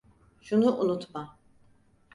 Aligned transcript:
Şunu 0.41 0.77
unutma: 0.77 1.37